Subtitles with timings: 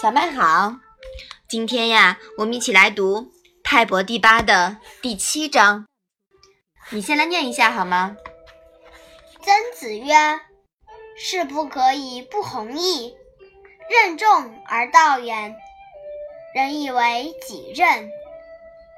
[0.00, 0.76] 小麦好，
[1.48, 3.20] 今天呀，我们一起来读
[3.64, 5.86] 《泰伯第八》的第七章。
[6.90, 8.16] 你先来念一下好吗？
[9.42, 10.14] 曾子曰
[11.16, 13.14] ：“士不可以不弘毅，
[13.88, 14.28] 任重
[14.66, 15.56] 而道远。
[16.54, 18.10] 人以为己任，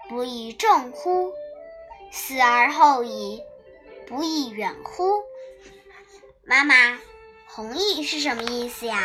[0.09, 1.33] 不亦重乎？
[2.11, 3.43] 死而后已，
[4.07, 5.05] 不亦远乎？”
[6.49, 6.75] 妈妈，
[7.47, 8.99] 弘毅是什么意思呀？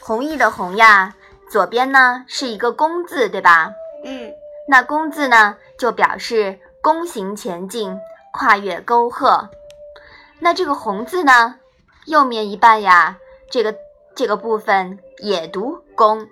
[0.00, 1.14] 弘毅的弘呀，
[1.48, 3.70] 左边呢是一个弓字，对吧？
[4.04, 4.32] 嗯，
[4.66, 7.96] 那弓字呢，就表示弓行前进，
[8.32, 9.48] 跨越沟壑。
[10.40, 11.60] 那这个弘字呢，
[12.06, 13.16] 右面一半呀，
[13.48, 13.76] 这个
[14.16, 16.26] 这个部分也读弓。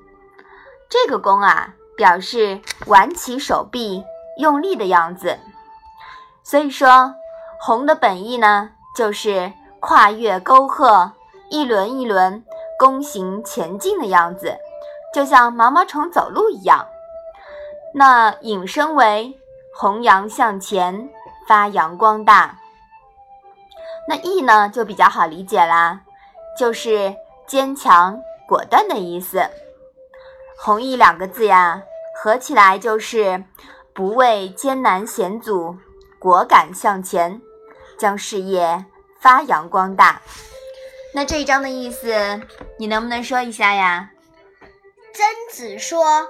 [0.91, 4.03] 这个弓啊，表示挽起手臂
[4.39, 5.39] 用力的样子。
[6.43, 7.15] 所以说，
[7.61, 11.13] 弘的本意呢，就是跨越沟壑，
[11.51, 12.45] 一轮一轮。
[12.79, 14.57] 弓行前进的样子，
[15.13, 16.87] 就像毛毛虫走路一样。
[17.93, 19.37] 那引申为
[19.75, 21.11] 弘扬向前，
[21.49, 22.57] 发扬光大。
[24.07, 26.03] 那义呢，就比较好理解啦，
[26.57, 27.17] 就是
[27.49, 29.51] 坚强果断的意思。
[30.63, 31.83] 弘毅两个字呀，
[32.23, 33.43] 合起来就是
[33.93, 35.77] 不畏艰难险阻，
[36.21, 37.43] 果敢向前，
[37.99, 38.85] 将事业
[39.21, 40.23] 发扬光大。
[41.15, 42.41] 那这一章的意思，
[42.79, 44.11] 你能不能说一下呀？
[45.15, 46.29] 曾子说：“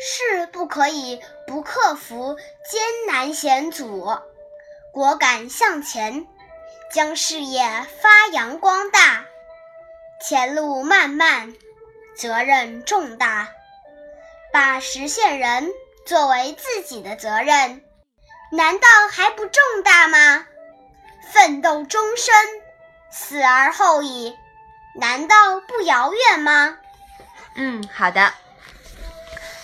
[0.00, 2.36] 士不可以不克服
[2.68, 4.18] 艰难险阻，
[4.92, 6.26] 果敢向前，
[6.92, 7.62] 将事业
[8.00, 9.24] 发扬光大。
[10.26, 11.54] 前路漫漫，
[12.16, 13.50] 责任重大，
[14.52, 15.70] 把实现人
[16.04, 17.84] 作为自己的责任，
[18.50, 20.46] 难道还不重大吗？
[21.32, 22.34] 奋斗终身。”
[23.10, 24.36] 死而后已，
[24.94, 25.34] 难道
[25.66, 26.76] 不遥远吗？
[27.56, 28.30] 嗯，好的。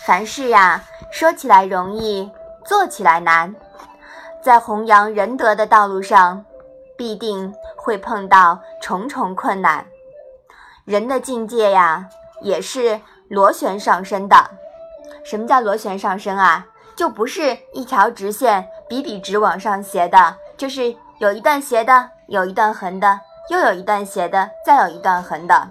[0.06, 2.30] 凡事呀，说起来容易，
[2.64, 3.54] 做起来难。
[4.42, 6.44] 在弘扬仁德的道路上，
[6.96, 9.86] 必定会碰到重重困难。
[10.84, 12.08] 人的境界呀，
[12.40, 14.50] 也是螺旋上升的。
[15.24, 16.66] 什么叫螺旋上升啊？
[16.96, 23.20] 就不是一条直线笔笔直往上斜的，就是有一段斜的，有一段横的。
[23.50, 25.68] 又有一段斜的，再有一段横的，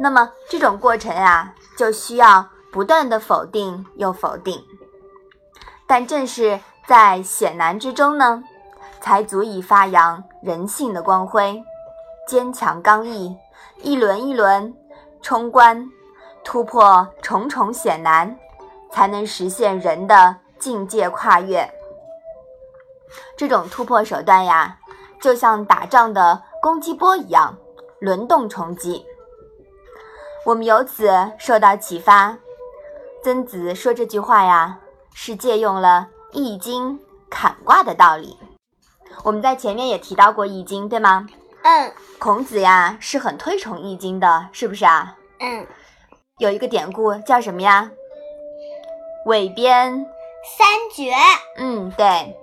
[0.00, 4.60] 那么这种过程呀，就需要不断的否定又否定。
[5.86, 8.42] 但正是在险难之中呢，
[9.00, 11.62] 才足以发扬人性的光辉，
[12.26, 13.36] 坚强刚毅，
[13.80, 14.74] 一轮一轮
[15.22, 15.88] 冲关，
[16.42, 18.36] 突破重重险难，
[18.90, 21.72] 才能实现人的境界跨越。
[23.36, 24.78] 这种突破手段呀，
[25.20, 26.42] 就像打仗的。
[26.62, 27.58] 攻击波一样
[27.98, 29.04] 轮动冲击，
[30.46, 32.38] 我们由此受到启发。
[33.24, 34.78] 曾子说这句话呀，
[35.12, 36.96] 是借用了《易经》
[37.28, 38.38] 坎卦的道理。
[39.24, 41.26] 我们在前面也提到过《易经》，对吗？
[41.64, 41.92] 嗯。
[42.20, 45.16] 孔子呀是很推崇《易经》的，是不是啊？
[45.40, 45.66] 嗯。
[46.38, 47.90] 有一个典故叫什么呀？
[49.26, 50.06] 韦编
[50.56, 51.12] 三绝。
[51.58, 52.38] 嗯，对。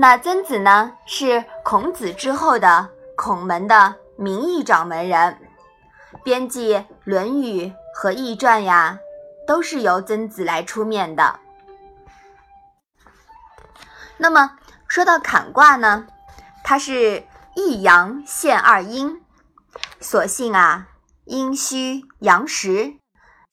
[0.00, 2.88] 那曾子呢，是孔子之后的。
[3.16, 5.38] 孔门的名义掌门人，
[6.24, 6.74] 编辑
[7.04, 8.98] 《论语》和《易传》呀，
[9.46, 11.38] 都是由曾子来出面的。
[14.16, 14.56] 那么
[14.88, 16.06] 说到坎卦呢，
[16.64, 19.22] 它是一阳现二阴，
[20.00, 20.88] 所幸啊，
[21.26, 22.94] 阴虚阳实，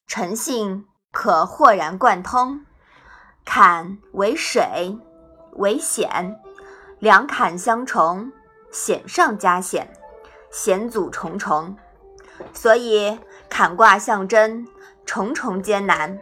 [0.08, 2.66] 诚信可豁然贯通。
[3.44, 4.98] 坎为水，
[5.58, 6.40] 为险，
[7.00, 8.32] 两坎相重。
[8.70, 9.90] 险上加险，
[10.52, 11.76] 险阻重重，
[12.54, 13.18] 所以
[13.50, 14.68] 坎卦象征
[15.06, 16.20] 重重艰难。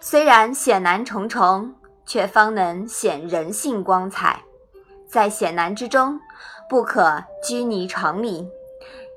[0.00, 1.74] 虽然险难重重，
[2.06, 4.42] 却方能显人性光彩。
[5.06, 6.18] 在险难之中，
[6.70, 8.48] 不可拘泥常理，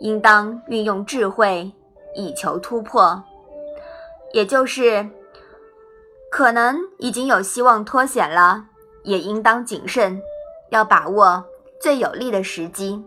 [0.01, 1.71] 应当运用智慧
[2.15, 3.24] 以求突破。
[4.33, 5.10] 也就是，
[6.30, 8.65] 可能已经有希望脱险了，
[9.03, 10.21] 也应当谨慎，
[10.69, 11.45] 要把握。
[11.80, 13.03] 最有利的时机，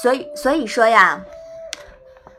[0.00, 1.22] 所以所以说呀，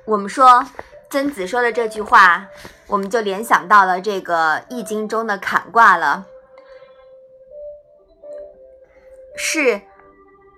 [0.05, 0.65] 我们说
[1.11, 2.47] 曾子说的这句话，
[2.87, 6.25] 我们就联想到了这个《易经》中的坎卦了，
[9.35, 9.79] 是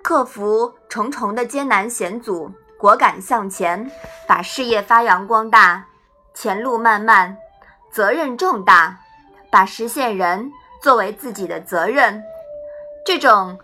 [0.02, 3.92] 克服重重的艰难险阻，果敢向前，
[4.26, 5.86] 把事业发扬光大，
[6.34, 7.38] 前路漫漫，
[7.92, 8.98] 责任重大，
[9.52, 10.50] 把实现人
[10.82, 12.24] 作为自己的责任。
[13.06, 13.58] 这种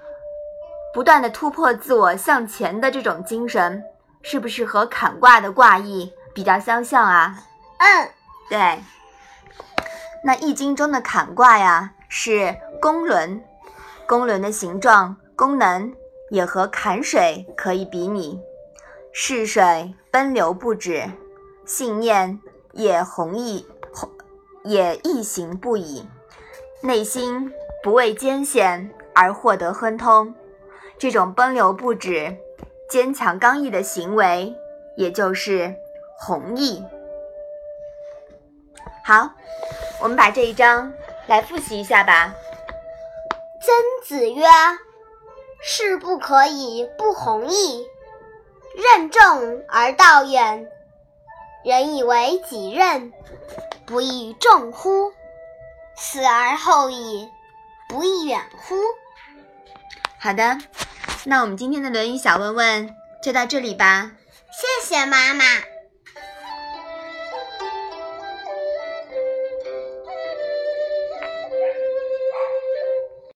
[0.94, 3.84] 不断的突破自我向前的这种精神，
[4.22, 7.44] 是不是和坎卦的卦意比较相像啊？
[7.78, 8.10] 嗯，
[8.50, 8.80] 对。
[10.24, 13.44] 那易经中的坎卦呀，是公轮，
[14.08, 15.94] 公轮的形状、功能
[16.32, 18.42] 也和坎水可以比拟，
[19.12, 21.12] 逝水奔流不止，
[21.66, 22.40] 信念
[22.72, 24.10] 也弘毅，弘
[24.64, 26.08] 也易行不已，
[26.86, 27.52] 内心
[27.82, 30.36] 不畏艰险而获得亨通，
[31.00, 32.38] 这种奔流不止、
[32.88, 34.56] 坚强刚毅的行为，
[34.96, 35.76] 也就是
[36.20, 36.84] 弘毅。
[39.04, 39.32] 好，
[40.00, 40.94] 我们把这一章
[41.26, 42.36] 来复习一下吧。
[43.62, 44.46] 曾子曰
[45.64, 47.84] ：“事不可以不弘毅，
[48.76, 50.68] 任重而道远。
[51.64, 53.12] 人以为己任，
[53.88, 55.12] 不亦重乎？
[55.98, 57.30] 死而后已，
[57.88, 58.76] 不亦远乎？”
[60.18, 60.58] 好的，
[61.26, 64.12] 那我们今天的《论语》小问问就到这里吧。
[64.52, 65.44] 谢谢妈妈。